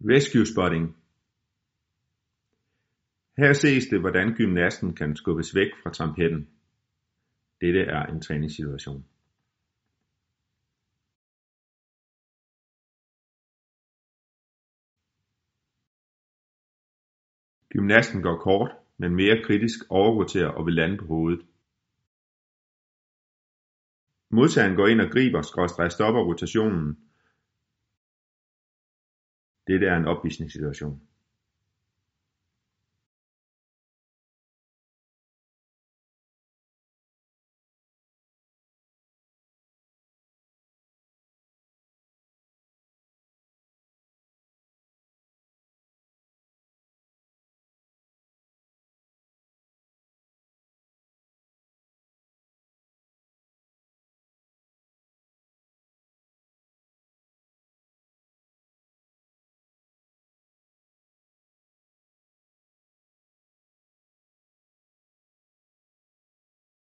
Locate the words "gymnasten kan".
4.34-5.16